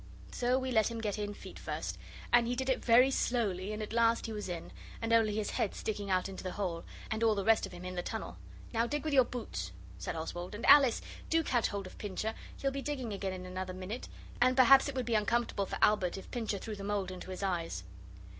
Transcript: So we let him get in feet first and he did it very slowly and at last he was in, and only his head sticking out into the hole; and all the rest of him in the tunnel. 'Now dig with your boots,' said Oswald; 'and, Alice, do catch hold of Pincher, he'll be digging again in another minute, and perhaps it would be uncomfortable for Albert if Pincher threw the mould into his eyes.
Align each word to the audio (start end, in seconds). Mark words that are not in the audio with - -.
So 0.31 0.57
we 0.57 0.71
let 0.71 0.89
him 0.89 0.99
get 0.99 1.19
in 1.19 1.35
feet 1.35 1.59
first 1.59 1.99
and 2.33 2.47
he 2.47 2.55
did 2.55 2.69
it 2.71 2.83
very 2.83 3.11
slowly 3.11 3.71
and 3.71 3.83
at 3.83 3.93
last 3.93 4.25
he 4.25 4.33
was 4.33 4.49
in, 4.49 4.71
and 4.99 5.13
only 5.13 5.35
his 5.35 5.51
head 5.51 5.75
sticking 5.75 6.09
out 6.09 6.27
into 6.27 6.43
the 6.43 6.53
hole; 6.53 6.83
and 7.11 7.21
all 7.21 7.35
the 7.35 7.45
rest 7.45 7.67
of 7.67 7.71
him 7.71 7.85
in 7.85 7.93
the 7.93 8.01
tunnel. 8.01 8.37
'Now 8.73 8.87
dig 8.87 9.03
with 9.05 9.13
your 9.13 9.23
boots,' 9.23 9.71
said 9.99 10.15
Oswald; 10.15 10.55
'and, 10.55 10.65
Alice, 10.65 11.03
do 11.29 11.43
catch 11.43 11.67
hold 11.67 11.85
of 11.85 11.99
Pincher, 11.99 12.33
he'll 12.57 12.71
be 12.71 12.81
digging 12.81 13.13
again 13.13 13.33
in 13.33 13.45
another 13.45 13.73
minute, 13.75 14.07
and 14.41 14.57
perhaps 14.57 14.89
it 14.89 14.95
would 14.95 15.05
be 15.05 15.13
uncomfortable 15.13 15.67
for 15.67 15.77
Albert 15.83 16.17
if 16.17 16.31
Pincher 16.31 16.57
threw 16.57 16.75
the 16.75 16.83
mould 16.83 17.11
into 17.11 17.29
his 17.29 17.43
eyes. 17.43 17.83